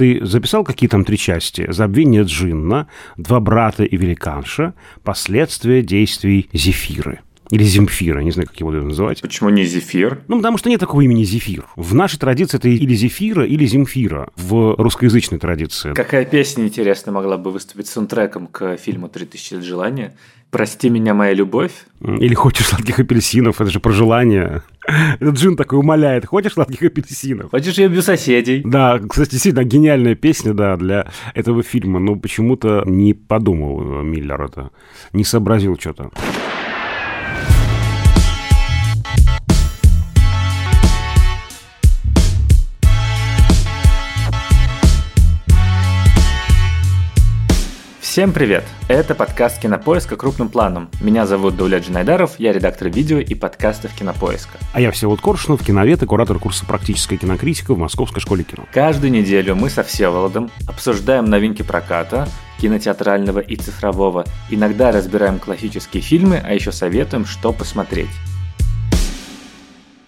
[0.00, 1.70] Ты записал какие там три части?
[1.70, 7.20] Забвение Джинна, Два брата и великанша, Последствия действий Зефиры.
[7.50, 9.20] Или Земфира, не знаю, как его называть.
[9.20, 10.22] Почему не Зефир?
[10.26, 11.66] Ну, потому что нет такого имени Зефир.
[11.76, 14.30] В нашей традиции это или Зефира, или Земфира.
[14.36, 15.92] В русскоязычной традиции.
[15.92, 20.14] Какая песня, интересно, могла бы выступить саундтреком к фильму «3000 лет желания»?
[20.50, 21.72] «Прости меня, моя любовь».
[22.00, 24.62] Или «Хочешь сладких апельсинов», это же про желание.
[25.20, 27.50] Этот джин такой умоляет, хочешь сладких апельсинов?
[27.50, 28.62] Хочешь, я бью соседей?
[28.64, 34.70] Да, кстати, действительно гениальная песня, да, для этого фильма, но почему-то не подумал Миллер это,
[35.12, 36.10] не сообразил что-то.
[48.20, 48.64] Всем привет!
[48.86, 50.90] Это подкаст Кинопоиска крупным планом.
[51.00, 54.58] Меня зовут Дауля Джинайдаров, я редактор видео и подкастов Кинопоиска.
[54.74, 58.66] А я Всеволод Коршунов, киновед и куратор курса «Практическая кинокритика» в Московской школе кино.
[58.74, 62.28] Каждую неделю мы со Всеволодом обсуждаем новинки проката,
[62.60, 68.10] кинотеатрального и цифрового, иногда разбираем классические фильмы, а еще советуем, что посмотреть.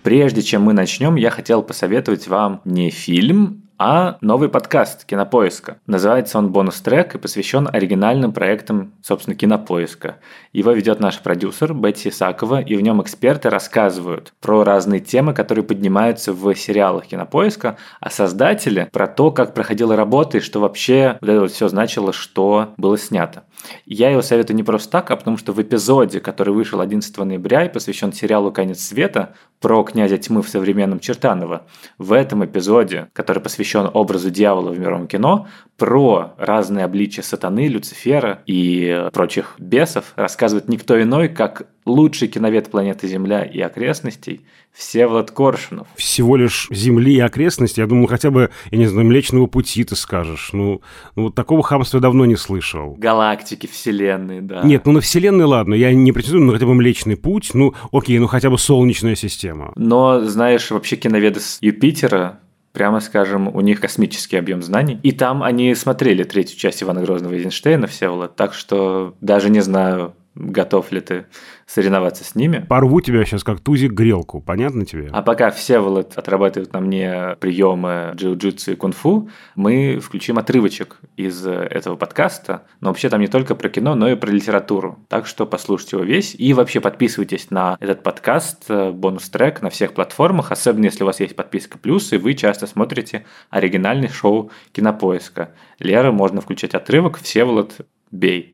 [0.03, 5.79] Прежде чем мы начнем, я хотел посоветовать вам не фильм, а новый подкаст Кинопоиска.
[5.89, 10.19] Называется он «Бонус-трек» и посвящен оригинальным проектам, собственно, Кинопоиска.
[10.53, 15.65] Его ведет наш продюсер Бетти Исакова, и в нем эксперты рассказывают про разные темы, которые
[15.65, 21.29] поднимаются в сериалах Кинопоиска, а создатели про то, как проходила работа и что вообще вот
[21.29, 23.43] это вот все значило, что было снято.
[23.87, 27.67] Я его советую не просто так, а потому что в эпизоде, который вышел 11 ноября
[27.67, 31.67] и посвящен сериалу «Конец света» про князя тьмы в современном Чертаново,
[31.99, 35.47] в этом эпизоде, который посвящен образу дьявола в мировом кино,
[35.77, 43.09] про разные обличия сатаны, Люцифера и прочих бесов рассказывает никто иной, как лучший киновед планеты
[43.09, 45.89] Земля и окрестностей Всеволод Коршунов.
[45.97, 47.83] Всего лишь Земли и окрестностей?
[47.83, 50.51] Я думаю, хотя бы, я не знаю, Млечного Пути ты скажешь.
[50.53, 50.81] Ну,
[51.17, 52.95] ну вот такого хамства я давно не слышал.
[52.99, 54.63] Галактики, Вселенные, да.
[54.63, 58.19] Нет, ну на Вселенной ладно, я не претендую, ну хотя бы Млечный Путь, ну окей,
[58.19, 59.73] ну хотя бы Солнечная система.
[59.77, 62.41] Но, знаешь, вообще киноведы с Юпитера
[62.73, 64.99] прямо скажем, у них космический объем знаний.
[65.03, 70.15] И там они смотрели третью часть Ивана Грозного Эйзенштейна, Всеволод, так что даже не знаю,
[70.35, 71.27] готов ли ты
[71.67, 72.65] соревноваться с ними.
[72.69, 75.09] Порву тебя сейчас как тузик грелку, понятно тебе?
[75.13, 81.47] А пока все Всеволод отрабатывает на мне приемы джиу-джитсу и кунг-фу, мы включим отрывочек из
[81.47, 82.65] этого подкаста.
[82.81, 84.99] Но вообще там не только про кино, но и про литературу.
[85.09, 86.35] Так что послушайте его весь.
[86.35, 91.21] И вообще подписывайтесь на этот подкаст, э, бонус-трек на всех платформах, особенно если у вас
[91.21, 95.55] есть подписка плюс, и вы часто смотрите оригинальный шоу Кинопоиска.
[95.79, 97.77] Лера, можно включать отрывок, Всеволод,
[98.11, 98.53] бей.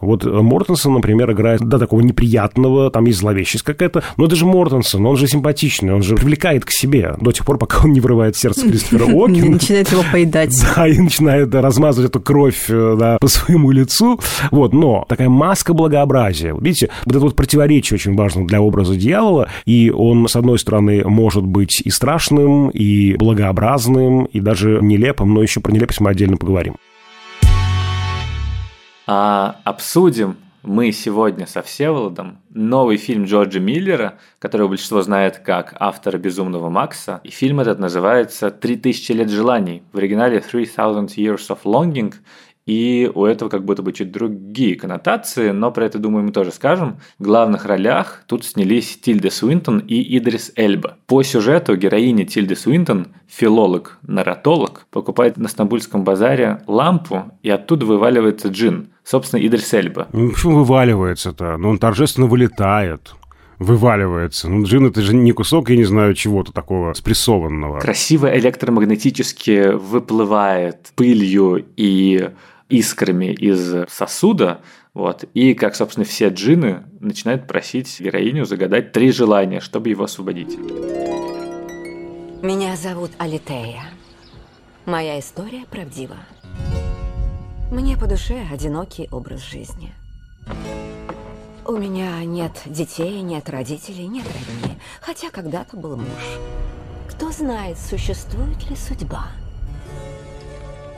[0.00, 4.46] Вот э, Мортенсон, например, играет до такого неприятного, там есть зловещесть какая-то, но это же
[4.46, 8.00] Мортенсон, он же симпатичный, он же привлекает к себе до тех пор, пока он не
[8.00, 9.52] вырывает сердце Кристофера Уокена.
[9.52, 10.54] Начинает его поедать.
[10.76, 14.20] Да, и начинает размазывать эту кровь э, да, по своему лицу.
[14.50, 16.54] Вот, но такая маска благообразия.
[16.54, 21.04] Видите, вот это вот противоречие очень важно для образа дьявола, и он, с одной стороны,
[21.04, 26.36] может быть и страшным, и благообразным, и даже нелепым, но еще про нелепость мы отдельно
[26.36, 26.76] поговорим.
[29.10, 36.18] А обсудим мы сегодня со Всеволодом новый фильм Джорджа Миллера, который большинство знает как автора
[36.18, 37.22] «Безумного Макса».
[37.24, 39.82] И фильм этот называется «3000 лет желаний».
[39.94, 42.16] В оригинале «3000 Years of Longing».
[42.68, 46.52] И у этого как будто бы чуть другие коннотации, но про это, думаю, мы тоже
[46.52, 46.98] скажем.
[47.18, 50.98] В главных ролях тут снялись Тильда Суинтон и Идрис Эльба.
[51.06, 58.48] По сюжету героиня Тильды Суинтон, филолог, наратолог, покупает на Стамбульском базаре лампу, и оттуда вываливается
[58.48, 60.08] джин– собственно, Идрис Эльба.
[60.12, 61.56] Ну, почему вываливается-то?
[61.56, 63.14] Ну, он торжественно вылетает
[63.58, 64.48] вываливается.
[64.48, 67.80] Ну, джин это же не кусок, я не знаю, чего-то такого спрессованного.
[67.80, 72.30] Красиво электромагнетически выплывает пылью и
[72.68, 74.60] искрами из сосуда,
[74.94, 80.58] вот, и, как, собственно, все джины начинают просить героиню загадать три желания, чтобы его освободить.
[82.42, 83.82] Меня зовут Алитея.
[84.86, 86.16] Моя история правдива.
[87.70, 89.92] Мне по душе одинокий образ жизни.
[91.66, 96.06] У меня нет детей, нет родителей, нет родни, хотя когда-то был муж.
[97.10, 99.26] Кто знает, существует ли судьба.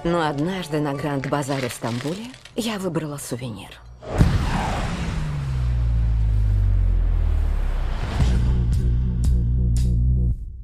[0.03, 2.27] Но однажды на Гранд-базаре в Стамбуле
[2.57, 3.69] я выбрала сувенир.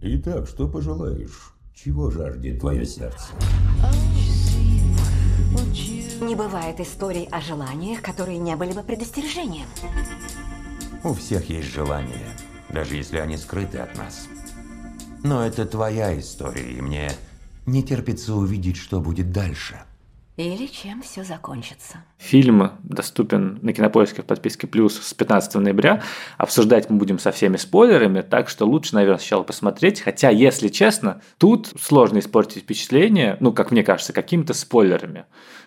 [0.00, 1.52] Итак, что пожелаешь?
[1.74, 3.26] Чего жаждет твое сердце?
[6.22, 9.66] Не бывает историй о желаниях, которые не были бы предостережением.
[11.04, 12.36] У всех есть желания,
[12.70, 14.28] даже если они скрыты от нас.
[15.22, 17.12] Но это твоя история, и мне
[17.66, 19.82] Не терпится увидеть, что будет дальше.
[20.36, 22.04] Или чем все закончится.
[22.18, 26.02] Фильм доступен на Кинопоиске в подписке «Плюс» с 15 ноября.
[26.36, 30.02] Обсуждать мы будем со всеми спойлерами, так что лучше, наверное, сначала посмотреть.
[30.02, 35.24] Хотя, если честно, тут сложно испортить впечатление, ну, как мне кажется, какими-то спойлерами.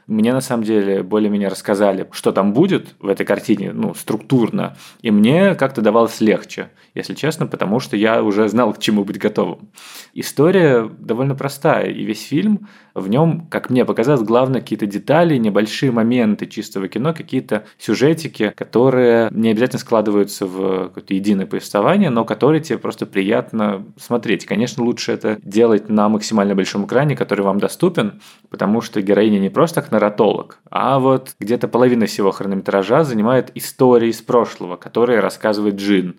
[0.09, 4.75] Мне на самом деле более-менее рассказали, что там будет в этой картине, ну, структурно.
[5.03, 9.19] И мне как-то давалось легче, если честно, потому что я уже знал, к чему быть
[9.19, 9.69] готовым.
[10.15, 15.91] История довольно простая, и весь фильм, в нем, как мне показалось, главное какие-то детали, небольшие
[15.91, 22.61] моменты чистого кино, какие-то сюжетики, которые не обязательно складываются в какое-то единое повествование, но которые
[22.61, 24.45] тебе просто приятно смотреть.
[24.45, 29.49] Конечно, лучше это делать на максимально большом экране, который вам доступен, потому что героиня не
[29.49, 35.75] просто как нарратолог, а вот где-то половина всего хронометража занимает истории из прошлого, которые рассказывает
[35.75, 36.15] Джин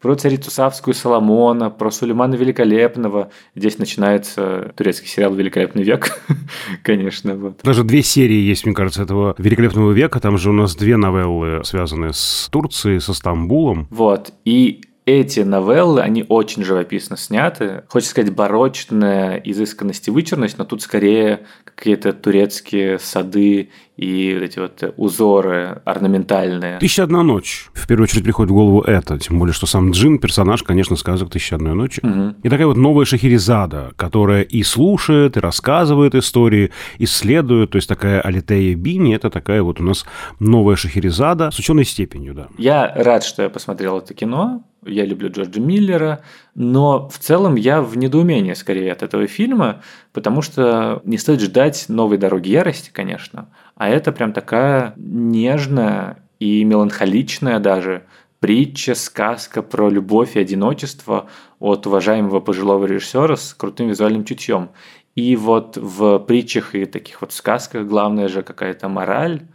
[0.00, 3.30] про царицу Савскую Соломона, про Сулеймана Великолепного.
[3.54, 6.18] Здесь начинается турецкий сериал «Великолепный век»,
[6.82, 7.36] конечно.
[7.36, 7.60] Вот.
[7.62, 10.18] Даже две серии есть, мне кажется, этого «Великолепного века».
[10.18, 13.88] Там же у нас две новеллы, связанные с Турцией, со Стамбулом.
[13.90, 14.32] Вот.
[14.46, 14.80] И
[15.10, 17.84] эти новеллы, они очень живописно сняты.
[17.88, 24.58] Хочется сказать, барочная изысканность и вычурность, но тут скорее какие-то турецкие сады и вот эти
[24.58, 26.78] вот узоры орнаментальные.
[26.78, 27.68] «Тысяча одна ночь».
[27.74, 29.18] В первую очередь приходит в голову это.
[29.18, 32.00] Тем более, что сам Джин, персонаж, конечно, сказок «Тысяча одной ночи».
[32.02, 32.36] Угу.
[32.42, 37.72] И такая вот новая Шахерезада, которая и слушает, и рассказывает истории, исследует.
[37.72, 40.06] То есть такая Алитея Бини– это такая вот у нас
[40.38, 42.48] новая Шахерезада с ученой степенью, да.
[42.56, 44.64] Я рад, что я посмотрел это кино.
[44.86, 46.22] Я люблю Джорджа Миллера,
[46.54, 49.82] но в целом я в недоумении скорее от этого фильма,
[50.14, 53.48] потому что не стоит ждать новой дороги ярости, конечно,
[53.80, 58.02] а это прям такая нежная и меланхоличная даже
[58.38, 61.30] притча, сказка про любовь и одиночество
[61.60, 64.68] от уважаемого пожилого режиссера с крутым визуальным чутьем.
[65.14, 69.46] И вот в притчах и таких вот сказках главное же какая-то мораль,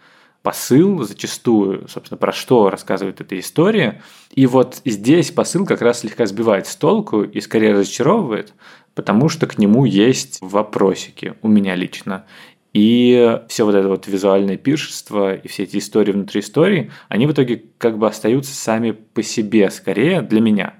[0.41, 4.01] посыл зачастую, собственно, про что рассказывает эта история.
[4.31, 8.55] И вот здесь посыл как раз слегка сбивает с толку и скорее разочаровывает,
[8.95, 12.25] потому что к нему есть вопросики у меня лично.
[12.75, 17.31] И все вот это вот визуальное пиршество и все эти истории внутри истории, они в
[17.31, 20.73] итоге как бы остаются сами по себе скорее для меня.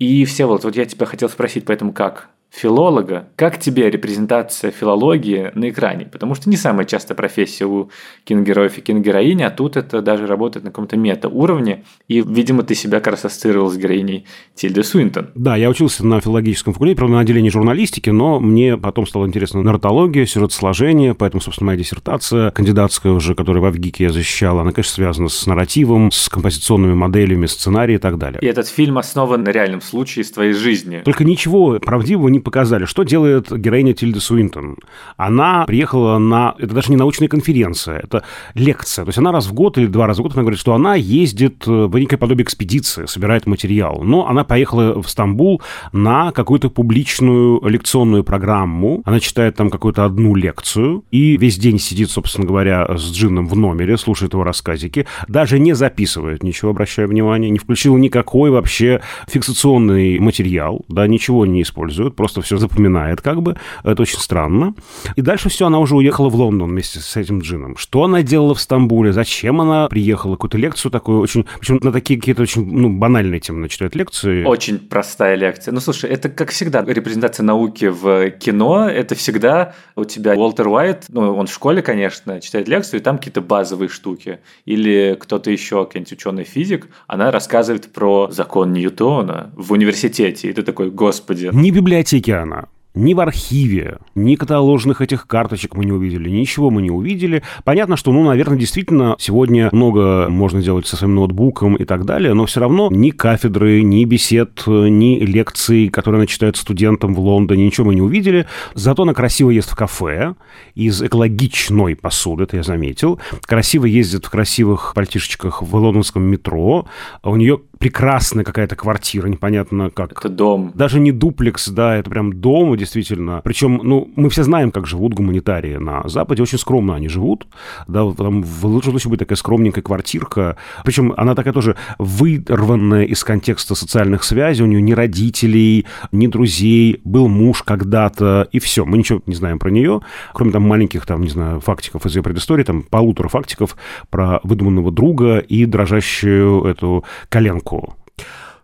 [0.00, 5.50] И все вот, вот я тебя хотел спросить, поэтому как филолога, как тебе репрезентация филологии
[5.54, 6.06] на экране?
[6.06, 7.90] Потому что не самая частая профессия у
[8.24, 11.84] киногероев и киногероини, а тут это даже работает на каком-то мета-уровне.
[12.08, 15.30] И, видимо, ты себя как раз ассоциировал с героиней Тильды Суинтон.
[15.34, 19.62] Да, я учился на филологическом факультете, правда, на отделении журналистики, но мне потом стало интересно
[19.62, 24.94] нарратология, сюжетосложение, поэтому, собственно, моя диссертация кандидатская уже, которую в Авгике я защищала, она, конечно,
[24.94, 28.40] связана с нарративом, с композиционными моделями, сценарием и так далее.
[28.42, 31.02] И этот фильм основан на реальном случае из твоей жизни.
[31.04, 32.84] Только ничего правдивого не показали.
[32.84, 34.76] Что делает героиня Тильда Суинтон?
[35.16, 36.54] Она приехала на...
[36.58, 38.22] Это даже не научная конференция, это
[38.54, 39.04] лекция.
[39.04, 40.94] То есть она раз в год или два раза в год, она говорит, что она
[40.94, 44.02] ездит в некое подобие экспедиции, собирает материал.
[44.02, 45.62] Но она поехала в Стамбул
[45.92, 49.02] на какую-то публичную лекционную программу.
[49.04, 53.56] Она читает там какую-то одну лекцию и весь день сидит, собственно говоря, с Джином в
[53.56, 60.18] номере, слушает его рассказики, даже не записывает ничего, обращая внимание, не включил никакой вообще фиксационный
[60.18, 63.56] материал, да, ничего не использует, просто все запоминает как бы.
[63.84, 64.74] Это очень странно.
[65.14, 67.76] И дальше все, она уже уехала в Лондон вместе с этим джином.
[67.76, 69.12] Что она делала в Стамбуле?
[69.12, 70.32] Зачем она приехала?
[70.34, 71.46] Какую-то лекцию такую очень...
[71.60, 74.44] Причем на такие какие-то очень ну, банальные темы она читает лекции.
[74.44, 75.70] Очень простая лекция.
[75.70, 78.88] Ну, слушай, это, как всегда, репрезентация науки в кино.
[78.88, 83.18] Это всегда у тебя Уолтер Уайт, ну, он в школе, конечно, читает лекцию, и там
[83.18, 84.40] какие-то базовые штуки.
[84.64, 90.50] Или кто-то еще, какой-нибудь ученый физик, она рассказывает про закон Ньютона в университете.
[90.50, 91.50] И ты такой, господи.
[91.52, 91.70] Не
[92.16, 96.90] библиотеки она ни в архиве, ни каталожных этих карточек мы не увидели, ничего мы не
[96.90, 97.42] увидели.
[97.62, 102.32] Понятно, что, ну, наверное, действительно, сегодня много можно делать со своим ноутбуком и так далее,
[102.32, 107.66] но все равно ни кафедры, ни бесед, ни лекций, которые она читает студентам в Лондоне,
[107.66, 108.46] ничего мы не увидели.
[108.72, 110.34] Зато она красиво ест в кафе
[110.74, 113.20] из экологичной посуды, это я заметил.
[113.42, 116.86] Красиво ездит в красивых пальтишечках в лондонском метро.
[117.22, 120.12] У нее прекрасная какая-то квартира, непонятно как.
[120.12, 120.72] Это дом.
[120.74, 123.40] Даже не дуплекс, да, это прям дом, действительно.
[123.44, 127.46] Причем, ну, мы все знаем, как живут гуманитарии на Западе, очень скромно они живут,
[127.86, 133.22] да, там в лучшем случае будет такая скромненькая квартирка, причем она такая тоже вырванная из
[133.24, 138.98] контекста социальных связей, у нее ни родителей, ни друзей, был муж когда-то, и все, мы
[138.98, 140.00] ничего не знаем про нее,
[140.32, 143.76] кроме там маленьких, там, не знаю, фактиков из ее предыстории, там полутора фактиков
[144.10, 147.65] про выдуманного друга и дрожащую эту коленку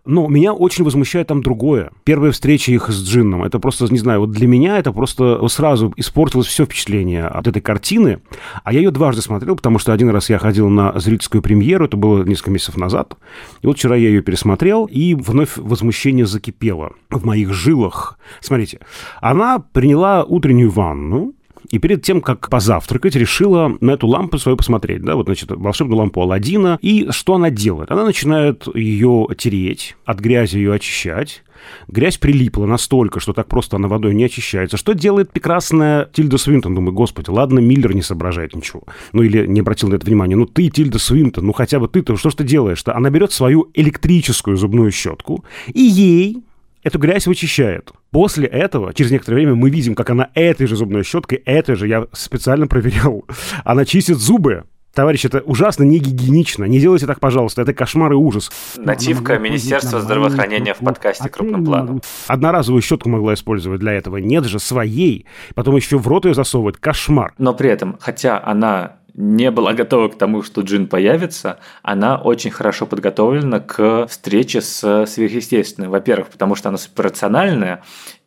[0.05, 1.91] Но меня очень возмущает там другое.
[2.03, 5.93] Первая встреча их с Джинном, это просто, не знаю, вот для меня это просто сразу
[5.95, 8.19] испортилось все впечатление от этой картины.
[8.65, 11.95] А я ее дважды смотрел, потому что один раз я ходил на зрительскую премьеру, это
[11.95, 13.15] было несколько месяцев назад.
[13.61, 18.19] И вот вчера я ее пересмотрел, и вновь возмущение закипело в моих жилах.
[18.41, 18.79] Смотрите,
[19.21, 21.33] она приняла утреннюю ванну,
[21.73, 25.97] и перед тем, как позавтракать, решила на эту лампу свою посмотреть, да, вот, значит, волшебную
[25.97, 26.77] лампу Алладина.
[26.83, 27.89] И что она делает?
[27.89, 31.43] Она начинает ее тереть, от грязи ее очищать,
[31.87, 34.77] Грязь прилипла настолько, что так просто она водой не очищается.
[34.77, 36.75] Что делает прекрасная Тильда Свинтон?
[36.75, 38.83] Думаю, господи, ладно, Миллер не соображает ничего.
[39.13, 40.35] Ну или не обратил на это внимания.
[40.35, 42.95] Ну ты, Тильда Свинтон, ну хотя бы ты-то, что ж ты делаешь-то?
[42.95, 46.43] Она берет свою электрическую зубную щетку и ей
[46.83, 47.91] эту грязь вычищает.
[48.11, 51.87] После этого, через некоторое время, мы видим, как она этой же зубной щеткой, этой же,
[51.87, 53.25] я специально проверял,
[53.63, 54.63] она чистит зубы.
[54.93, 56.65] Товарищ, это ужасно не гигиенично.
[56.65, 57.63] Не делайте так, пожалуйста.
[57.63, 58.51] Это кошмар и ужас.
[58.77, 62.01] Нативка Министерства здравоохранения в подкасте крупным планом.
[62.27, 64.17] Одноразовую щетку могла использовать для этого.
[64.17, 65.25] Нет же, своей.
[65.55, 66.77] Потом еще в рот ее засовывать.
[66.77, 67.33] Кошмар.
[67.39, 72.51] Но при этом, хотя она не была готова к тому, что Джин появится, она очень
[72.51, 75.91] хорошо подготовлена к встрече с сверхъестественным.
[75.91, 77.83] Во-первых, потому что она суперрациональная,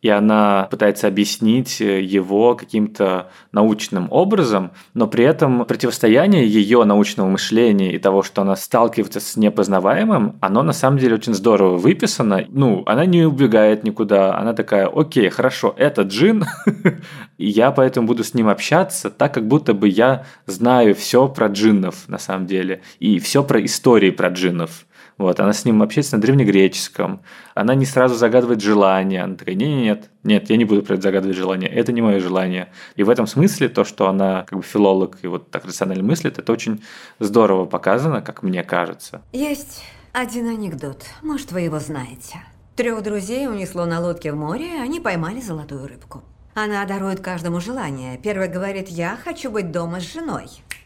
[0.07, 7.93] и она пытается объяснить его каким-то научным образом, но при этом противостояние ее научного мышления
[7.93, 12.45] и того, что она сталкивается с непознаваемым, оно на самом деле очень здорово выписано.
[12.47, 16.45] Ну, она не убегает никуда, она такая, окей, хорошо, это Джин,
[17.37, 21.47] и я поэтому буду с ним общаться так, как будто бы я знаю все про
[21.47, 24.85] джиннов на самом деле, и все про истории про джиннов.
[25.17, 27.21] Вот, она с ним общается на древнегреческом.
[27.55, 29.23] Она не сразу загадывает желание.
[29.23, 31.69] Она такая, нет, нет, нет, я не буду про это загадывать желание.
[31.69, 32.69] Это не мое желание.
[32.95, 36.37] И в этом смысле то, что она как бы филолог и вот так рационально мыслит,
[36.37, 36.83] это очень
[37.19, 39.23] здорово показано, как мне кажется.
[39.33, 39.83] Есть
[40.13, 41.03] один анекдот.
[41.23, 42.37] Может, вы его знаете.
[42.75, 46.23] Трех друзей унесло на лодке в море, они поймали золотую рыбку.
[46.53, 48.19] Она дарует каждому желание.
[48.19, 50.45] Первый говорит «Я хочу быть дома с женой».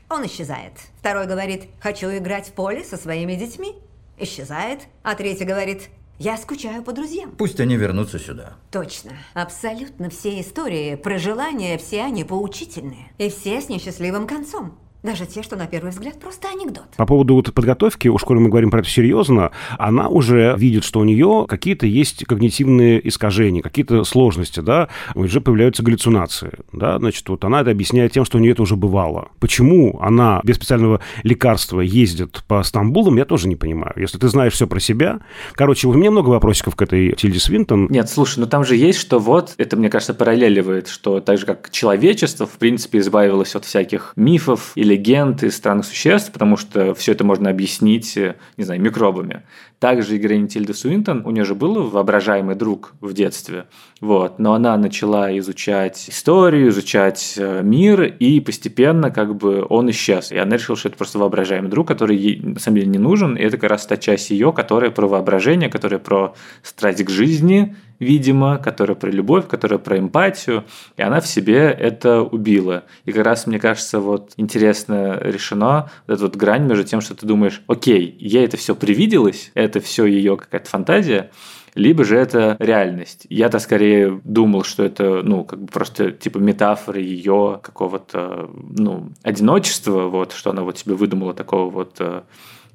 [0.10, 0.74] Он исчезает.
[1.00, 3.76] Второй говорит «Хочу играть в поле со своими детьми»
[4.22, 7.32] исчезает, а третий говорит «Я скучаю по друзьям».
[7.32, 8.58] Пусть они вернутся сюда.
[8.72, 9.12] Точно.
[9.34, 13.12] Абсолютно все истории про желания, все они поучительные.
[13.18, 14.78] И все с несчастливым концом.
[15.03, 16.86] Даже те, что на первый взгляд просто анекдот.
[16.96, 21.00] По поводу вот подготовки, уж коли мы говорим про это серьезно, она уже видит, что
[21.00, 27.43] у нее какие-то есть когнитивные искажения, какие-то сложности, да, уже появляются галлюцинации, да, значит, вот
[27.43, 29.29] она это объясняет тем, что у нее это уже бывало.
[29.39, 33.93] Почему она без специального лекарства ездит по Стамбулам, я тоже не понимаю.
[33.96, 35.22] Если ты знаешь все про себя,
[35.53, 37.88] короче, у меня много вопросиков к этой Тильде Свинтон.
[37.89, 41.48] Нет, слушай, ну там же есть, что вот, это, мне кажется, параллеливает, что так же,
[41.48, 46.94] как человечество, в принципе, избавилось от всяких мифов или легенд из странных существ, потому что
[46.94, 49.44] все это можно объяснить, э, не знаю, микробами.
[49.80, 53.66] Также и героиня Тильда Суинтон, у нее же был воображаемый друг в детстве,
[54.00, 60.32] вот, но она начала изучать историю, изучать э, мир, и постепенно как бы он исчез.
[60.32, 63.36] И она решила, что это просто воображаемый друг, который ей на самом деле не нужен,
[63.36, 67.76] и это как раз та часть ее, которая про воображение, которая про страсть к жизни,
[68.01, 70.65] видимо, которая про любовь, которая про эмпатию,
[70.98, 72.84] и она в себе это убила.
[73.05, 77.13] И как раз, мне кажется, вот интересно решено вот эта вот грань между тем, что
[77.15, 81.29] ты думаешь, окей, ей это все привиделось, это все ее какая-то фантазия,
[81.75, 83.27] либо же это реальность.
[83.29, 90.08] Я-то скорее думал, что это, ну, как бы просто типа метафора ее какого-то, ну, одиночества,
[90.08, 92.24] вот, что она вот себе выдумала такого вот э,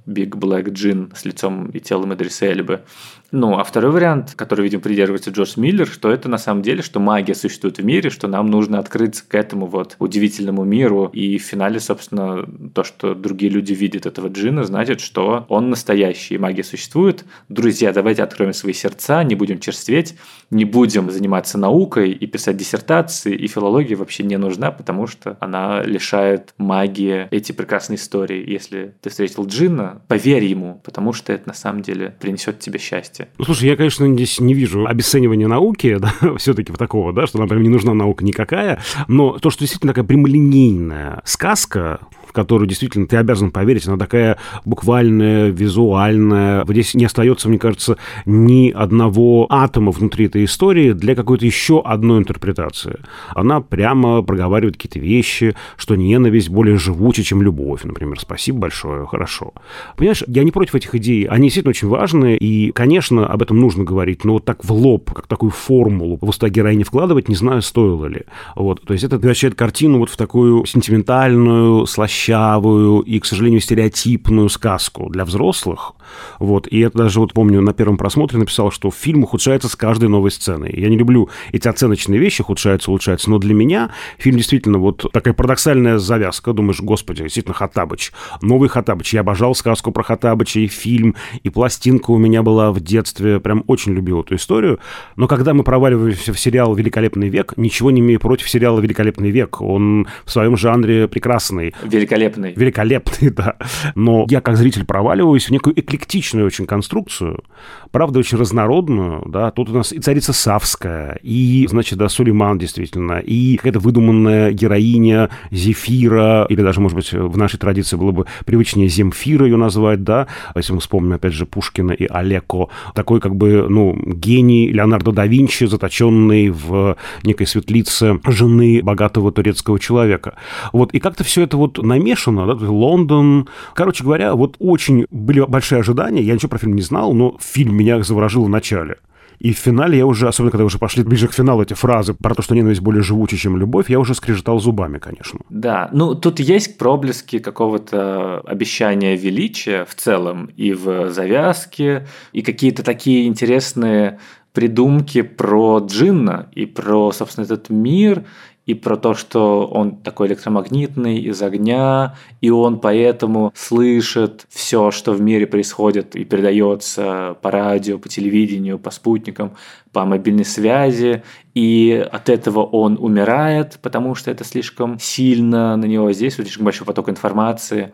[0.06, 2.84] Big Black Джин с лицом и телом Идриса Эльбы.
[3.32, 7.00] Ну, а второй вариант, который, видимо, придерживается Джордж Миллер, что это на самом деле, что
[7.00, 11.10] магия существует в мире, что нам нужно открыться к этому вот удивительному миру.
[11.12, 16.38] И в финале, собственно, то, что другие люди видят этого джина, значит, что он настоящий,
[16.38, 17.24] магия существует.
[17.48, 20.16] Друзья, давайте откроем свои сердца, не будем черстветь,
[20.50, 25.82] не будем заниматься наукой и писать диссертации, и филология вообще не нужна, потому что она
[25.82, 28.48] лишает магии эти прекрасные истории.
[28.48, 33.15] Если ты встретил джина, поверь ему, потому что это на самом деле принесет тебе счастье
[33.18, 33.28] месте.
[33.38, 37.48] Ну, слушай, я, конечно, здесь не вижу обесценивания науки, да, все-таки такого, да, что нам
[37.48, 42.00] прям не нужна наука никакая, но то, что действительно такая прямолинейная сказка,
[42.36, 46.66] которую действительно ты обязан поверить, она такая буквальная, визуальная.
[46.68, 47.96] Здесь не остается, мне кажется,
[48.26, 52.98] ни одного атома внутри этой истории для какой-то еще одной интерпретации.
[53.30, 58.20] Она прямо проговаривает какие-то вещи, что ненависть более живуча, чем любовь, например.
[58.20, 59.54] Спасибо большое, хорошо.
[59.96, 63.84] Понимаешь, я не против этих идей, они действительно очень важны, и, конечно, об этом нужно
[63.84, 67.62] говорить, но вот так в лоб, как такую формулу в уста героини вкладывать, не знаю,
[67.62, 68.22] стоило ли.
[68.54, 74.48] Вот, то есть это превращает картину вот в такую сентиментальную, слащавую и, к сожалению, стереотипную
[74.48, 75.94] сказку для взрослых,
[76.38, 80.08] вот, и это даже вот помню на первом просмотре написал, что фильм ухудшается с каждой
[80.08, 80.72] новой сценой.
[80.76, 85.34] Я не люблю эти оценочные вещи, ухудшаются, улучшаются, но для меня фильм действительно вот такая
[85.34, 86.52] парадоксальная завязка.
[86.52, 88.12] Думаешь, господи, действительно Хаттабыч.
[88.42, 89.14] Новый Хаттабыч.
[89.14, 92.95] Я обожал сказку про Хаттабыча и фильм, и пластинка у меня была в детстве.
[93.40, 94.78] Прям очень любил эту историю.
[95.16, 99.60] Но когда мы проваливаемся в сериал «Великолепный век», ничего не имею против сериала «Великолепный век».
[99.60, 101.74] Он в своем жанре прекрасный.
[101.82, 102.52] Великолепный.
[102.54, 103.56] Великолепный, да.
[103.94, 107.42] Но я как зритель проваливаюсь в некую эклектичную очень конструкцию,
[107.90, 113.18] правда, очень разнородную, да, тут у нас и царица Савская, и, значит, да, Сулейман, действительно,
[113.18, 118.88] и какая-то выдуманная героиня Зефира, или даже, может быть, в нашей традиции было бы привычнее
[118.88, 123.66] Земфира ее назвать, да, если мы вспомним, опять же, Пушкина и Олеко, такой, как бы,
[123.68, 130.34] ну, гений Леонардо да Винчи, заточенный в некой светлице жены богатого турецкого человека.
[130.72, 135.80] Вот, и как-то все это вот намешано, да, Лондон, короче говоря, вот очень были большие
[135.80, 138.96] ожидания, я ничего про фильм не знал, но фильм меня заворожил в начале.
[139.38, 142.34] И в финале я уже, особенно когда уже пошли ближе к финалу эти фразы про
[142.34, 145.40] то, что ненависть более живуча, чем любовь, я уже скрежетал зубами, конечно.
[145.50, 152.82] Да, ну тут есть проблески какого-то обещания величия в целом и в завязке, и какие-то
[152.82, 154.18] такие интересные
[154.52, 158.24] придумки про Джинна и про, собственно, этот мир,
[158.66, 165.12] и про то, что он такой электромагнитный из огня, и он поэтому слышит все, что
[165.12, 169.52] в мире происходит и передается по радио, по телевидению, по спутникам,
[169.92, 171.22] по мобильной связи,
[171.54, 176.86] и от этого он умирает, потому что это слишком сильно на него воздействует, слишком большой
[176.86, 177.92] поток информации.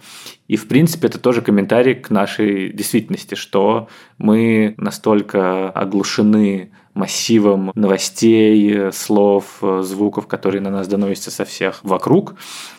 [0.48, 3.88] И, в принципе, это тоже комментарий к нашей действительности, что
[4.18, 12.34] мы настолько оглушены массивом новостей, слов, звуков, которые на нас доносятся со всех вокруг,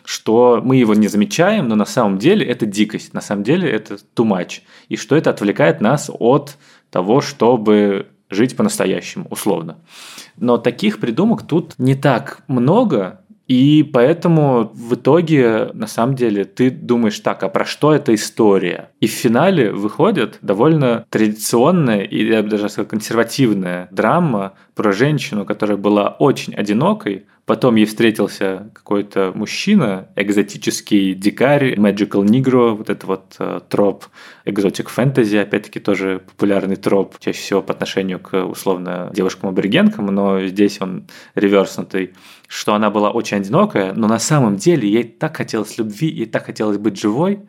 [0.05, 3.95] что мы его не замечаем, но на самом деле это дикость, на самом деле это
[4.15, 6.57] too much, и что это отвлекает нас от
[6.89, 9.77] того, чтобы жить по-настоящему, условно.
[10.37, 13.21] Но таких придумок тут не так много,
[13.53, 18.89] и поэтому в итоге, на самом деле, ты думаешь так, а про что эта история?
[18.99, 25.45] И в финале выходит довольно традиционная и, я бы даже сказал, консервативная драма про женщину,
[25.45, 33.05] которая была очень одинокой, Потом ей встретился какой-то мужчина, экзотический дикарь, magical negro, вот это
[33.05, 34.05] вот э, троп
[34.45, 40.79] экзотик фэнтези, опять-таки тоже популярный троп, чаще всего по отношению к условно девушкам-аборигенкам, но здесь
[40.79, 42.13] он реверснутый,
[42.47, 46.45] что она была очень одинокая, но на самом деле ей так хотелось любви, ей так
[46.45, 47.41] хотелось быть живой,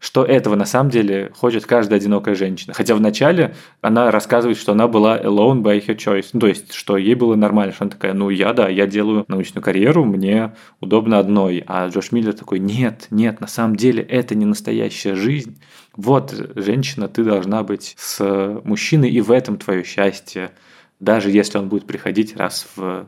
[0.00, 2.72] что этого на самом деле хочет каждая одинокая женщина.
[2.72, 6.30] Хотя вначале она рассказывает, что она была alone by her choice.
[6.32, 9.24] Ну, то есть, что ей было нормально, что она такая, ну, я, да, я делаю
[9.28, 11.64] научную карьеру, мне удобно одной.
[11.66, 15.60] А Джош Миллер такой, нет, нет, на самом деле это не настоящая жизнь.
[15.96, 20.52] Вот, женщина, ты должна быть с мужчиной, и в этом твое счастье,
[21.00, 23.06] даже если он будет приходить раз в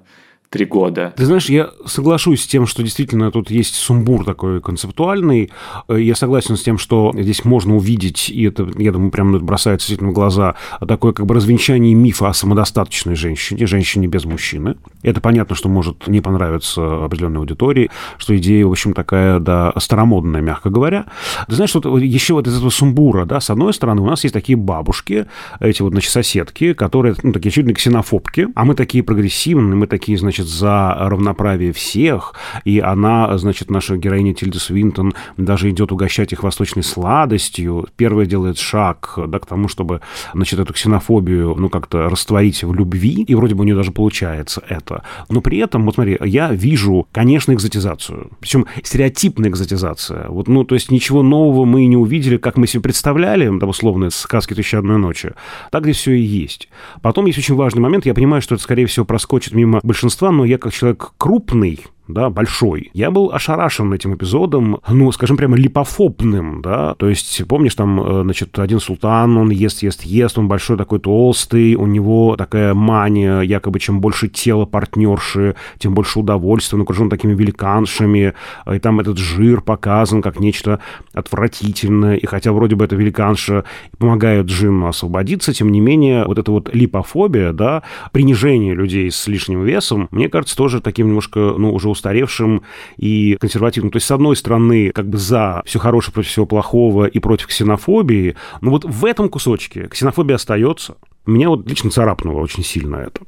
[0.51, 1.15] три года.
[1.17, 5.53] Ты знаешь, я соглашусь с тем, что действительно тут есть сумбур такой концептуальный.
[5.89, 10.11] Я согласен с тем, что здесь можно увидеть, и это, я думаю, прямо бросается действительно
[10.11, 14.75] в глаза, такое как бы развенчание мифа о самодостаточной женщине, женщине без мужчины.
[15.03, 20.41] Это понятно, что может не понравиться определенной аудитории, что идея, в общем, такая, да, старомодная,
[20.41, 21.07] мягко говоря.
[21.47, 24.35] Ты знаешь, вот еще вот из этого сумбура, да, с одной стороны, у нас есть
[24.35, 25.27] такие бабушки,
[25.61, 30.19] эти вот, значит, соседки, которые, ну, такие ли ксенофобки, а мы такие прогрессивные, мы такие,
[30.19, 36.33] значит, значит, за равноправие всех, и она, значит, наша героиня Тильда Свинтон даже идет угощать
[36.33, 37.87] их восточной сладостью.
[37.97, 40.01] Первая делает шаг, да, к тому, чтобы,
[40.35, 44.63] значит, эту ксенофобию, ну, как-то растворить в любви, и вроде бы у нее даже получается
[44.69, 45.03] это.
[45.29, 50.29] Но при этом, вот смотри, я вижу, конечно, экзотизацию, причем стереотипная экзотизация.
[50.29, 54.11] Вот, ну, то есть ничего нового мы не увидели, как мы себе представляли, там, условно,
[54.11, 55.33] сказки «Тысяча одной ночи».
[55.71, 56.69] Так здесь все и есть.
[57.03, 60.45] Потом есть очень важный момент, я понимаю, что это, скорее всего, проскочит мимо большинства, но
[60.45, 62.91] я как человек крупный, да, большой.
[62.95, 68.23] Я был ошарашен этим эпизодом, ну, скажем, прямо липофобным, да, то есть, помнишь, там, э,
[68.23, 73.41] значит, один султан, он ест, ест, ест, он большой такой толстый, у него такая мания,
[73.41, 78.35] якобы, чем больше тела партнерши, тем больше удовольствия, он окружен такими великаншами,
[78.71, 80.81] и там этот жир показан как нечто
[81.13, 83.65] отвратительное, и хотя вроде бы это великанша
[83.99, 89.65] помогает Джину освободиться, тем не менее, вот эта вот липофобия, да, принижение людей с лишним
[89.65, 92.63] весом, мне кажется, тоже таким немножко, ну, уже устаревшим
[92.97, 93.93] и консервативным.
[93.93, 97.49] То есть, с одной стороны, как бы за все хорошее против всего плохого и против
[97.49, 103.21] ксенофобии, но вот в этом кусочке ксенофобия остается, меня вот лично царапнуло очень сильно это.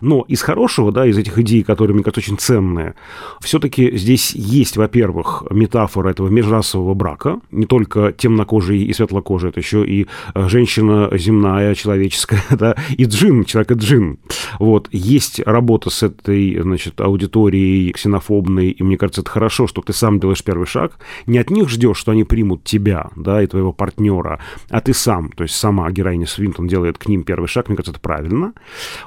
[0.00, 2.94] Но из хорошего, да, из этих идей, которые, мне кажется, очень ценные,
[3.40, 9.86] все-таки здесь есть, во-первых, метафора этого межрасового брака, не только темнокожий и светлокожий, это еще
[9.86, 14.18] и э, женщина земная, человеческая, да, и джин, человек и джин.
[14.58, 19.92] Вот, есть работа с этой, значит, аудиторией ксенофобной, и мне кажется, это хорошо, что ты
[19.92, 23.72] сам делаешь первый шаг, не от них ждешь, что они примут тебя, да, и твоего
[23.72, 27.68] партнера, а ты сам, то есть сама героиня Свинтон делает к ним первый первый шаг,
[27.68, 28.54] мне кажется, это правильно.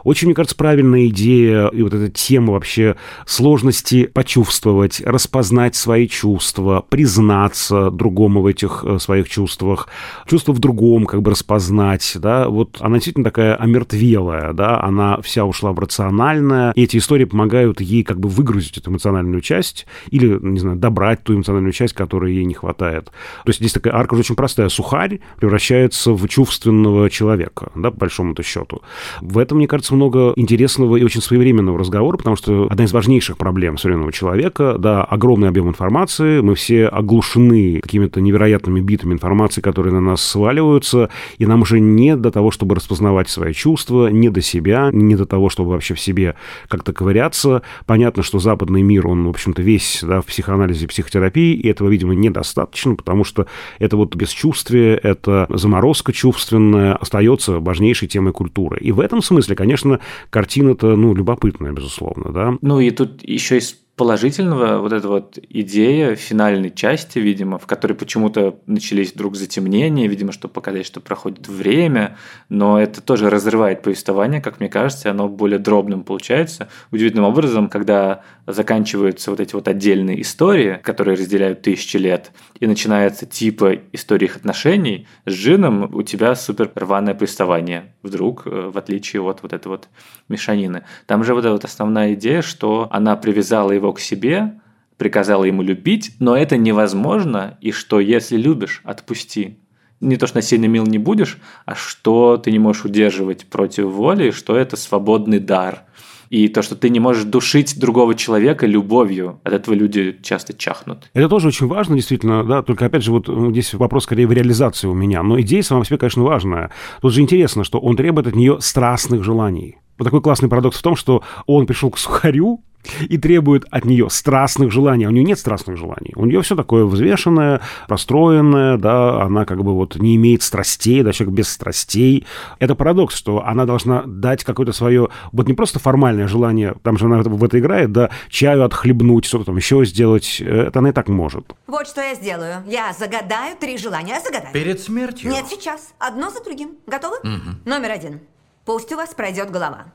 [0.03, 6.85] Очень, мне кажется, правильная идея и вот эта тема вообще сложности почувствовать, распознать свои чувства,
[6.87, 9.87] признаться другому в этих э, своих чувствах,
[10.27, 15.45] чувство в другом как бы распознать, да, вот она действительно такая омертвелая, да, она вся
[15.45, 20.37] ушла в рациональное, и эти истории помогают ей как бы выгрузить эту эмоциональную часть или,
[20.39, 23.05] не знаю, добрать ту эмоциональную часть, которой ей не хватает.
[23.05, 24.69] То есть здесь такая арка уже очень простая.
[24.69, 28.81] Сухарь превращается в чувственного человека, да, большой большому-то счету.
[29.21, 33.37] В этом, мне кажется, много интересного и очень своевременного разговора, потому что одна из важнейших
[33.37, 39.93] проблем современного человека, да, огромный объем информации, мы все оглушены какими-то невероятными битами информации, которые
[39.93, 44.41] на нас сваливаются, и нам уже не до того, чтобы распознавать свои чувства, не до
[44.41, 46.35] себя, не до того, чтобы вообще в себе
[46.67, 47.61] как-то ковыряться.
[47.85, 52.15] Понятно, что западный мир, он, в общем-то, весь да, в психоанализе, психотерапии, и этого, видимо,
[52.15, 53.45] недостаточно, потому что
[53.79, 58.77] это вот бесчувствие, это заморозка чувственная остается важнейшей темой культуры.
[58.81, 62.57] И в этом смысле, конечно, картина-то, ну, любопытная, безусловно, да.
[62.61, 67.95] Ну, и тут еще есть положительного вот эта вот идея финальной части, видимо, в которой
[67.95, 72.15] почему-то начались вдруг затемнения, видимо, что показать, что проходит время,
[72.47, 76.69] но это тоже разрывает повествование, как мне кажется, оно более дробным получается.
[76.91, 82.31] Удивительным образом, когда заканчиваются вот эти вот отдельные истории, которые разделяют тысячи лет,
[82.61, 88.71] и начинается типа истории их отношений, с Джином у тебя супер рваное повествование вдруг, э,
[88.73, 89.89] в отличие от вот этой вот
[90.29, 90.83] мешанины.
[91.05, 94.59] Там же вот эта вот основная идея, что она привязала его к себе,
[94.97, 99.57] приказала ему любить, но это невозможно, и что если любишь, отпусти.
[100.01, 104.31] Не то, что насильно мил не будешь, а что ты не можешь удерживать против воли,
[104.31, 105.83] что это свободный дар.
[106.29, 111.09] И то, что ты не можешь душить другого человека любовью, от этого люди часто чахнут.
[111.13, 114.31] Это тоже очень важно, действительно, да, только опять же, вот ну, здесь вопрос скорее в
[114.31, 116.71] реализации у меня, но идея сама по себе, конечно, важная.
[117.01, 119.77] Тут же интересно, что он требует от нее страстных желаний.
[119.97, 122.63] Вот такой классный парадокс в том, что он пришел к сухарю,
[123.01, 125.05] и требует от нее страстных желаний.
[125.05, 126.13] А у нее нет страстных желаний.
[126.15, 131.11] У нее все такое взвешенное, простроенное, да, она как бы вот не имеет страстей, да,
[131.11, 132.25] человек без страстей.
[132.59, 137.05] Это парадокс, что она должна дать какое-то свое, вот не просто формальное желание, там же
[137.05, 141.07] она в это играет, да, чаю отхлебнуть, что-то там еще сделать, это она и так
[141.09, 141.53] может.
[141.67, 142.63] Вот что я сделаю.
[142.67, 144.19] Я загадаю три желания.
[144.23, 144.53] Загадаю.
[144.53, 145.31] Перед смертью?
[145.31, 145.93] Нет, сейчас.
[145.99, 146.77] Одно за другим.
[146.87, 147.17] Готовы?
[147.17, 147.57] Угу.
[147.65, 148.19] Номер один.
[148.65, 149.85] Пусть у вас пройдет голова.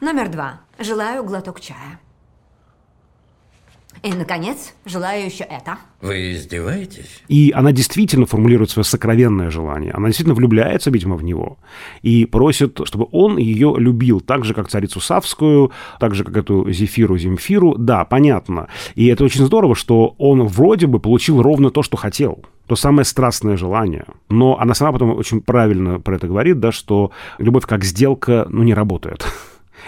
[0.00, 0.60] Номер два.
[0.78, 1.98] Желаю глоток чая.
[4.02, 5.78] И, наконец, желаю еще это.
[6.00, 7.22] Вы издеваетесь?
[7.28, 9.92] И она действительно формулирует свое сокровенное желание.
[9.92, 11.58] Она действительно влюбляется, видимо, в него.
[12.02, 16.70] И просит, чтобы он ее любил так же, как царицу Савскую, так же, как эту
[16.70, 17.76] Зефиру Земфиру.
[17.78, 18.68] Да, понятно.
[18.94, 23.04] И это очень здорово, что он вроде бы получил ровно то, что хотел то самое
[23.04, 24.06] страстное желание.
[24.28, 28.62] Но она сама потом очень правильно про это говорит, да, что любовь как сделка, ну,
[28.62, 29.24] не работает.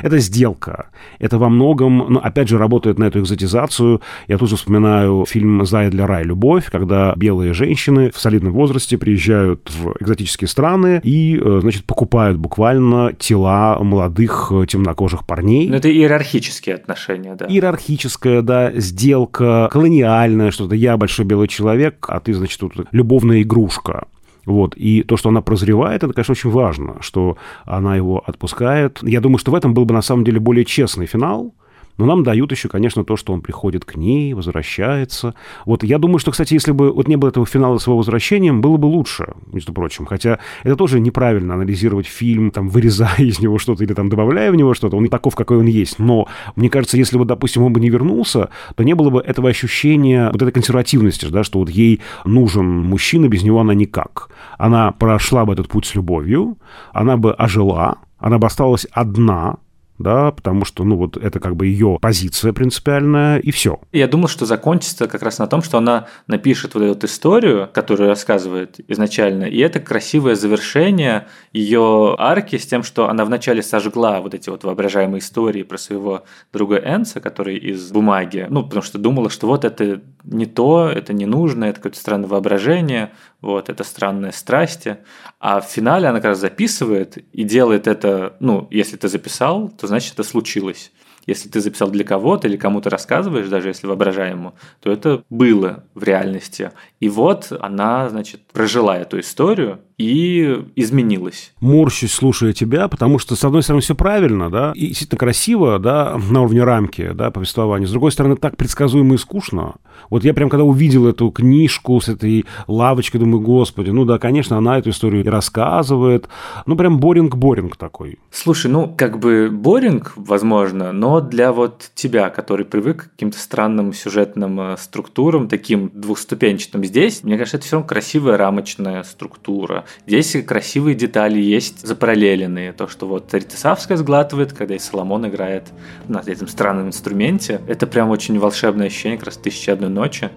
[0.03, 0.89] Это сделка.
[1.19, 4.01] Это во многом, ну, опять же, работает на эту экзотизацию.
[4.27, 6.25] Я тут же вспоминаю фильм «Зая для рая.
[6.25, 12.39] Любовь», когда белые женщины в солидном возрасте приезжают в экзотические страны и, э, значит, покупают
[12.39, 15.67] буквально тела молодых э, темнокожих парней.
[15.67, 17.47] Но ну, это иерархические отношения, да.
[17.47, 24.07] Иерархическая, да, сделка, колониальная, что-то я большой белый человек, а ты, значит, тут любовная игрушка.
[24.49, 24.75] Вот.
[24.77, 28.99] И то, что она прозревает, это, конечно, очень важно, что она его отпускает.
[29.03, 31.55] Я думаю, что в этом был бы, на самом деле, более честный финал,
[31.99, 35.35] но нам дают еще, конечно, то, что он приходит к ней, возвращается.
[35.67, 38.61] Вот я думаю, что, кстати, если бы вот не было этого финала с его возвращением,
[38.61, 40.07] было бы лучше, между прочим.
[40.07, 44.57] Хотя это тоже неправильно анализировать фильм, там, вырезая из него что-то или там добавляя в
[44.57, 44.97] него что-то.
[44.97, 45.99] Он не таков, какой он есть.
[45.99, 49.49] Но мне кажется, если бы, допустим, он бы не вернулся, то не было бы этого
[49.49, 54.31] ощущения вот этой консервативности, да, что вот ей нужен мужчина, без него она никак.
[54.57, 56.59] Она прошла бы этот путь с любовью,
[56.93, 59.57] она бы ожила, она бы осталась одна,
[59.99, 63.81] да, потому что, ну, вот это как бы ее позиция принципиальная, и все.
[63.93, 68.09] Я думал, что закончится как раз на том, что она напишет вот эту историю, которую
[68.09, 74.35] рассказывает изначально, и это красивое завершение ее арки с тем, что она вначале сожгла вот
[74.35, 79.31] эти вот воображаемые истории про своего друга Энса, который из бумаги, ну, потому что думала,
[79.31, 80.01] что вот это
[80.31, 84.99] не то, это не нужно, это какое-то странное воображение, вот, это странные страсти.
[85.41, 89.87] А в финале она как раз записывает и делает это, ну, если ты записал, то
[89.87, 90.93] значит это случилось.
[91.27, 96.03] Если ты записал для кого-то или кому-то рассказываешь, даже если воображаемому, то это было в
[96.03, 96.73] реальности.
[97.01, 101.53] И вот она, значит, прожила эту историю, и изменилась.
[101.61, 106.19] Морщусь, слушая тебя, потому что, с одной стороны, все правильно, да, и действительно красиво, да,
[106.31, 107.87] на уровне рамки, да, повествования.
[107.87, 109.75] С другой стороны, так предсказуемо и скучно.
[110.09, 114.57] Вот я прям, когда увидел эту книжку с этой лавочкой, думаю, господи, ну да, конечно,
[114.57, 116.29] она эту историю и рассказывает.
[116.67, 118.19] Ну, прям боринг-боринг такой.
[118.31, 123.93] Слушай, ну, как бы боринг, возможно, но для вот тебя, который привык к каким-то странным
[123.93, 129.85] сюжетным э, структурам, таким двухступенчатым здесь, мне кажется, это все равно красивая рамочная структура.
[130.07, 132.73] Здесь красивые детали есть запараллеленные.
[132.73, 135.65] То, что вот Ритисавская сглатывает, когда и Соломон играет
[136.09, 137.61] на этом странном инструменте.
[137.67, 140.31] Это прям очень волшебное ощущение, как раз «Тысяча одной ночи».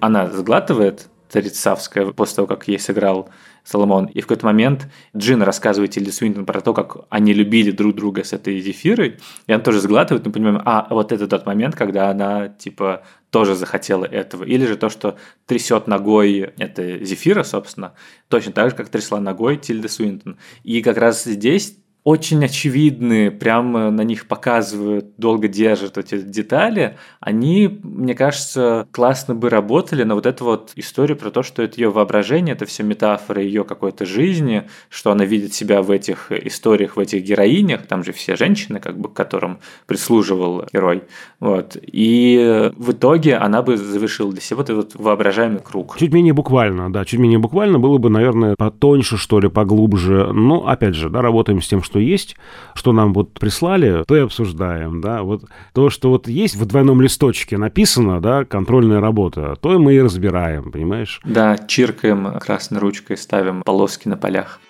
[0.00, 3.30] Она сглатывает, Царицавская после того, как ей сыграл
[3.64, 4.06] Соломон.
[4.06, 8.24] И в какой-то момент Джин рассказывает Тильде Свинтон про то, как они любили друг друга
[8.24, 12.10] с этой Зефирой, и она тоже сглатывает, мы понимаем, а, вот это тот момент, когда
[12.10, 14.44] она, типа, тоже захотела этого.
[14.44, 15.16] Или же то, что
[15.46, 17.94] трясет ногой, это Зефира, собственно,
[18.28, 20.36] точно так же, как трясла ногой Тильда Свинтон.
[20.64, 27.80] И как раз здесь очень очевидны, прямо на них показывают, долго держат эти детали, они,
[27.82, 31.90] мне кажется, классно бы работали на вот эту вот историю про то, что это ее
[31.90, 37.00] воображение, это все метафоры ее какой-то жизни, что она видит себя в этих историях, в
[37.00, 41.02] этих героинях, там же все женщины, как бы, к которым прислуживал герой.
[41.38, 41.76] Вот.
[41.82, 45.98] И в итоге она бы завершила для себя вот этот воображаемый круг.
[45.98, 50.32] Чуть менее буквально, да, чуть менее буквально было бы, наверное, потоньше, что ли, поглубже.
[50.32, 52.36] Но, опять же, да, работаем с тем, что есть,
[52.74, 55.22] что нам вот прислали, то и обсуждаем, да.
[55.22, 59.94] Вот то, что вот есть в двойном листочке написано, да, контрольная работа, то и мы
[59.94, 61.20] и разбираем, понимаешь?
[61.24, 64.60] Да, чиркаем красной ручкой, ставим полоски на полях.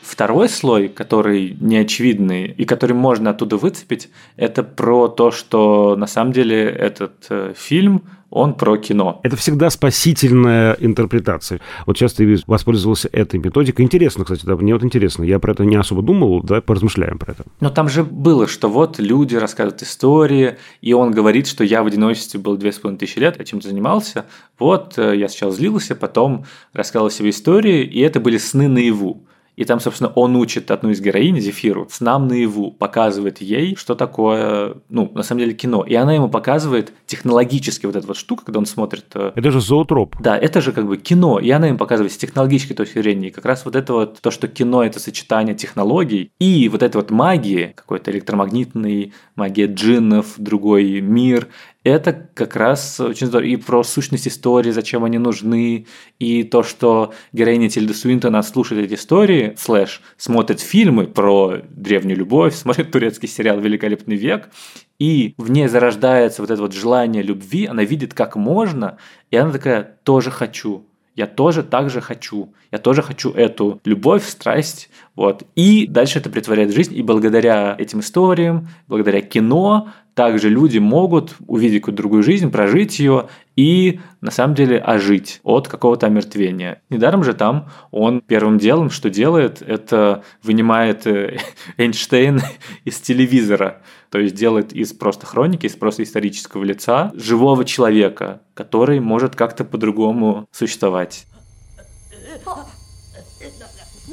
[0.00, 6.32] Второй слой, который неочевидный и который можно оттуда выцепить, это про то, что на самом
[6.32, 9.20] деле этот э, фильм он про кино.
[9.22, 11.60] Это всегда спасительная интерпретация.
[11.86, 13.84] Вот сейчас ты воспользовался этой методикой.
[13.84, 15.22] Интересно, кстати, да, мне вот интересно.
[15.22, 17.44] Я про это не особо думал, давай поразмышляем про это.
[17.60, 21.86] Но там же было, что вот люди рассказывают истории, и он говорит, что я в
[21.86, 24.24] одиночестве был две с половиной тысячи лет, я чем-то занимался.
[24.58, 29.26] Вот э, я сначала злился, потом рассказывал себе истории, и это были сны наяву.
[29.56, 33.94] И там, собственно, он учит одну из героинь, Зефиру, с нам наяву, показывает ей, что
[33.94, 35.84] такое, ну, на самом деле, кино.
[35.84, 39.06] И она ему показывает технологически вот эта вот штука, когда он смотрит...
[39.14, 40.16] Э, это же зоотроп.
[40.20, 41.38] Да, это же как бы кино.
[41.38, 43.28] И она ему показывает с технологической точки зрения.
[43.28, 46.96] И как раз вот это вот, то, что кино– это сочетание технологий и вот этой
[46.96, 51.48] вот магии, какой-то электромагнитной, магия джиннов, другой мир,
[51.84, 53.48] это как раз очень здорово.
[53.48, 55.86] И про сущность истории, зачем они нужны,
[56.18, 62.54] и то, что героиня Тильда Суинтона слушает эти истории, слэш, смотрит фильмы про древнюю любовь,
[62.56, 64.50] смотрит турецкий сериал «Великолепный век»,
[64.98, 68.98] и в ней зарождается вот это вот желание любви, она видит, как можно,
[69.32, 72.54] и она такая, тоже хочу, я тоже так же хочу.
[72.70, 74.88] Я тоже хочу эту любовь, страсть.
[75.14, 75.42] Вот.
[75.54, 76.96] И дальше это притворяет жизнь.
[76.96, 83.28] И благодаря этим историям, благодаря кино, также люди могут увидеть какую-то другую жизнь, прожить ее
[83.56, 86.82] и на самом деле ожить от какого-то омертвения.
[86.90, 91.38] Недаром же там он первым делом, что делает, это вынимает э,
[91.76, 92.40] Эйнштейн
[92.84, 93.82] из телевизора.
[94.10, 99.64] То есть делает из просто хроники, из просто исторического лица живого человека, который может как-то
[99.64, 101.26] по-другому существовать.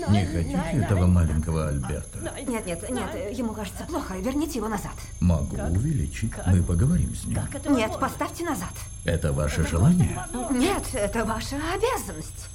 [0.09, 2.19] Не хотите этого маленького Альберта?
[2.47, 4.15] Нет, нет, нет, ему кажется плохо.
[4.17, 4.93] Верните его назад.
[5.19, 6.31] Могу увеличить.
[6.45, 7.39] Мы поговорим с ним.
[7.69, 8.73] Нет, поставьте назад.
[9.05, 10.19] Это ваше желание?
[10.51, 12.49] Нет, это ваша обязанность.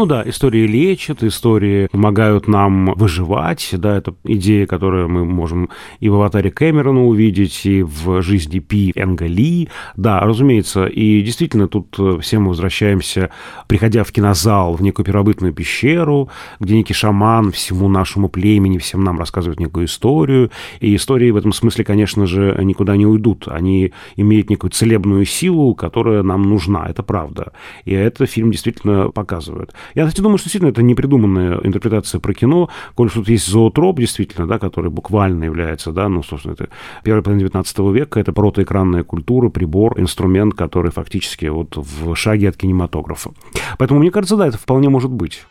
[0.00, 6.08] Ну да, истории лечат, истории помогают нам выживать, да, это идея, которую мы можем и
[6.08, 11.96] в «Аватаре» Кэмерона увидеть, и в «Жизни Пи» Энга Ли, да, разумеется, и действительно тут
[11.98, 13.28] э, все мы возвращаемся,
[13.68, 19.18] приходя в кинозал, в некую первобытную пещеру, где некий шаман всему нашему племени, всем нам
[19.18, 24.48] рассказывает некую историю, и истории в этом смысле, конечно же, никуда не уйдут, они имеют
[24.48, 27.52] некую целебную силу, которая нам нужна, это правда,
[27.84, 29.74] и это фильм действительно показывает.
[29.94, 33.98] Я, кстати, думаю, что действительно это непридуманная интерпретация про кино, коль что тут есть зоотроп,
[33.98, 36.68] действительно, да, который буквально является, да, ну, собственно, это
[37.02, 42.56] первая половина 19 века, это протоэкранная культура, прибор, инструмент, который фактически вот в шаге от
[42.56, 43.32] кинематографа.
[43.78, 45.44] Поэтому, мне кажется, да, это вполне может быть.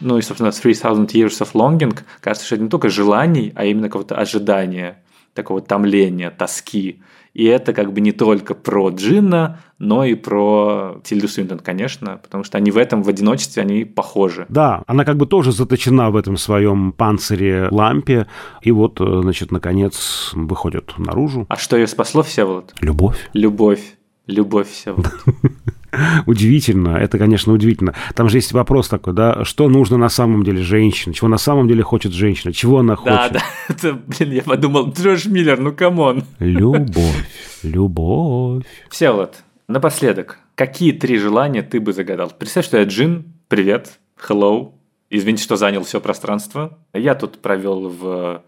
[0.00, 3.86] Ну и, собственно, «3000 Years of Longing» кажется, что это не только желаний, а именно
[3.86, 4.98] какого-то ожидания,
[5.32, 7.00] такого томления, тоски.
[7.34, 12.44] И это как бы не только про Джинна, но и про Тильду Свинтон, конечно, потому
[12.44, 14.46] что они в этом, в одиночестве, они похожи.
[14.48, 18.26] Да, она как бы тоже заточена в этом своем панцире лампе,
[18.60, 21.46] и вот, э, значит, наконец выходит наружу.
[21.48, 22.74] А что ее спасло, Всеволод?
[22.80, 23.30] Любовь.
[23.32, 23.96] Любовь.
[24.26, 25.12] Любовь, Всеволод.
[26.26, 27.94] Удивительно, это, конечно, удивительно.
[28.14, 31.68] Там же есть вопрос такой, да, что нужно на самом деле женщине, чего на самом
[31.68, 33.14] деле хочет женщина, чего она хочет.
[33.14, 36.24] Да, да, это, блин, я подумал, Джордж Миллер, ну come on.
[36.38, 37.28] Любовь,
[37.62, 38.64] любовь.
[38.90, 42.32] Всеволод, напоследок, какие три желания ты бы загадал?
[42.38, 44.72] Представь, что я Джин, привет, hello,
[45.10, 46.78] извините, что занял все пространство.
[46.94, 48.42] Я тут провел в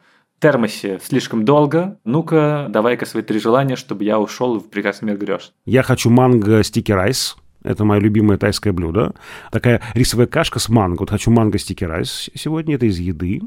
[0.45, 1.99] термосе слишком долго.
[2.05, 5.55] Ну-ка, давай-ка свои три желания, чтобы я ушел в прекрасный мир грез.
[5.65, 7.37] Я хочу mango sticky rice.
[7.63, 9.15] Это мое любимое тайское блюдо.
[9.51, 11.01] Такая рисовая кашка с манго.
[11.01, 12.75] Вот хочу mango sticky rice сегодня.
[12.75, 13.41] Это из еды.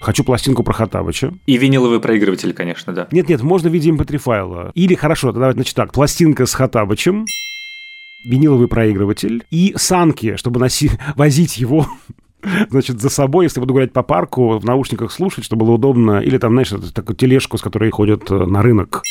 [0.00, 1.32] Хочу пластинку про Хатабыча.
[1.46, 3.06] И виниловый проигрыватель, конечно, да.
[3.12, 4.72] Нет-нет, можно в виде mp3 файла.
[4.74, 7.24] Или, хорошо, тогда, значит так, пластинка с Хатабычем,
[8.24, 11.86] виниловый проигрыватель и санки, чтобы носи, возить его
[12.70, 16.38] значит, за собой, если буду гулять по парку, в наушниках слушать, чтобы было удобно, или
[16.38, 19.02] там, знаешь, такую тележку, с которой ходят э, на рынок.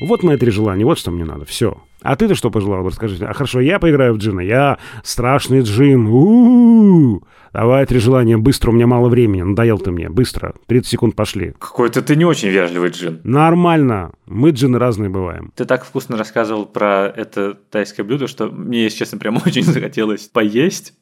[0.00, 1.76] Вот мои три желания, вот что мне надо, все.
[2.00, 3.22] А ты-то что пожелал, расскажи.
[3.24, 6.06] А хорошо, я поиграю в джина, я страшный джин.
[6.06, 7.22] У-у-у.
[7.52, 11.52] Давай три желания, быстро, у меня мало времени, надоел ты мне, быстро, 30 секунд пошли.
[11.58, 13.20] Какой-то ты не очень вежливый джин.
[13.24, 15.52] Нормально, мы джины разные бываем.
[15.56, 20.28] Ты так вкусно рассказывал про это тайское блюдо, что мне, если честно, прям очень захотелось
[20.28, 20.94] поесть.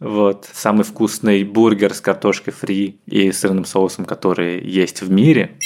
[0.00, 0.48] Вот.
[0.52, 5.56] Самый вкусный бургер с картошкой фри и сырным соусом, который есть в мире.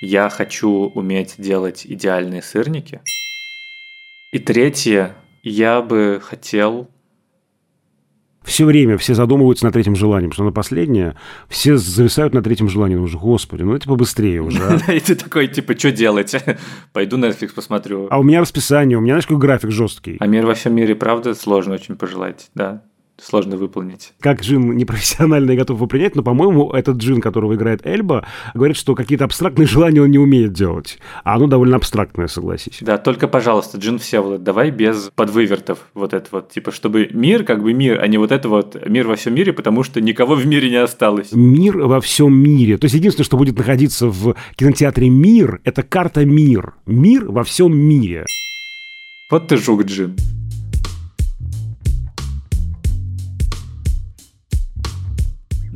[0.00, 3.00] Я хочу уметь делать идеальные сырники.
[4.32, 6.88] И третье, я бы хотел
[8.44, 11.16] все время все задумываются над третьим желанием, что на последнее,
[11.48, 13.02] все зависают над третьим желанием.
[13.02, 14.80] Уже, господи, ну это побыстрее уже.
[14.86, 14.92] А?
[14.92, 16.34] И ты такой, типа, что делать?
[16.94, 18.08] Пойду Netflix посмотрю.
[18.10, 20.16] А у меня расписание, у меня, знаешь, какой график жесткий.
[20.18, 22.82] А мир во всем мире, правда, сложно очень пожелать, да
[23.20, 24.12] сложно выполнить.
[24.20, 28.94] Как джин непрофессионально готов его принять, но, по-моему, этот джин, которого играет Эльба, говорит, что
[28.94, 30.98] какие-то абстрактные желания он не умеет делать.
[31.24, 32.78] А оно довольно абстрактное, согласись.
[32.80, 36.50] Да, только, пожалуйста, джин Всеволод, давай без подвывертов вот это вот.
[36.50, 39.52] Типа, чтобы мир как бы мир, а не вот это вот мир во всем мире,
[39.52, 41.32] потому что никого в мире не осталось.
[41.32, 42.78] Мир во всем мире.
[42.78, 46.74] То есть единственное, что будет находиться в кинотеатре «Мир», это карта «Мир».
[46.86, 48.24] Мир во всем мире.
[49.30, 50.16] Вот ты жук, Джин.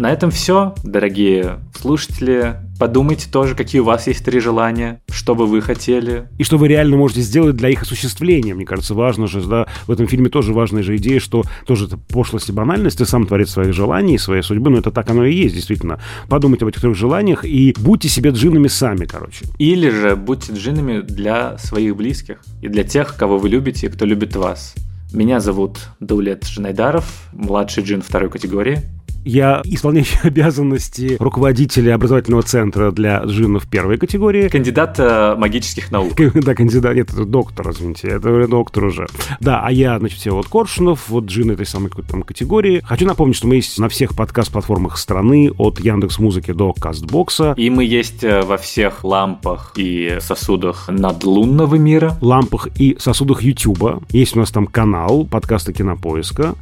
[0.02, 2.56] На этом все, дорогие слушатели.
[2.80, 6.28] Подумайте тоже, какие у вас есть три желания, что бы вы хотели.
[6.38, 8.52] И что вы реально можете сделать для их осуществления.
[8.52, 11.98] Мне кажется, важно же, да, в этом фильме тоже важная же идея, что тоже это
[11.98, 15.32] пошлость и банальность, ты сам творец своих желаний, своей судьбы, но это так оно и
[15.32, 16.00] есть, действительно.
[16.28, 19.44] Подумайте об этих трех желаниях и будьте себе джинами сами, короче.
[19.58, 24.04] Или же будьте джинами для своих близких и для тех, кого вы любите и кто
[24.04, 24.74] любит вас.
[25.12, 28.80] Меня зовут Даулет Жанайдаров, младший джин второй категории.
[29.24, 34.48] Я исполняющий обязанности руководителя образовательного центра для джиннов первой категории.
[34.48, 36.12] Кандидат э, магических наук.
[36.42, 39.06] Да, кандидат, нет, это доктор, извините, это доктор уже.
[39.40, 42.82] Да, а я, значит, все вот Коршунов, вот джин этой самой там категории.
[42.84, 47.54] Хочу напомнить, что мы есть на всех подкаст-платформах страны, от Яндекс Музыки до Кастбокса.
[47.56, 52.16] И мы есть э, во всех лампах и сосудах надлунного мира.
[52.20, 54.02] Лампах и сосудах Ютуба.
[54.10, 56.54] Есть у нас там канал подкаста Кинопоиска.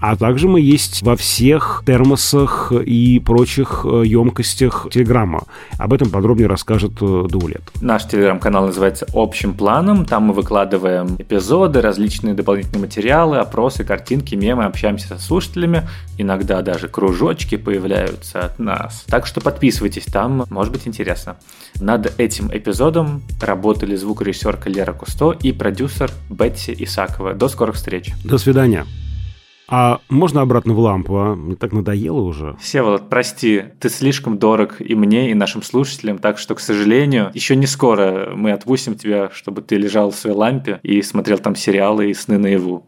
[0.00, 5.44] А также мы есть во всех терм термосах и прочих емкостях Телеграма.
[5.78, 7.62] Об этом подробнее расскажет Даулет.
[7.82, 10.06] Наш телеграм-канал называется «Общим планом».
[10.06, 15.86] Там мы выкладываем эпизоды, различные дополнительные материалы, опросы, картинки, мемы, общаемся со слушателями.
[16.16, 19.04] Иногда даже кружочки появляются от нас.
[19.06, 21.36] Так что подписывайтесь, там может быть интересно.
[21.80, 27.34] Над этим эпизодом работали звукорежиссерка Лера Кусто и продюсер Бетси Исакова.
[27.34, 28.12] До скорых встреч.
[28.24, 28.86] До свидания.
[29.68, 31.34] А можно обратно в лампу, а?
[31.34, 32.56] Мне так надоело уже.
[32.58, 37.54] Всеволод, прости, ты слишком дорог и мне, и нашим слушателям, так что, к сожалению, еще
[37.54, 42.10] не скоро мы отпустим тебя, чтобы ты лежал в своей лампе и смотрел там сериалы
[42.10, 42.86] и сны наяву.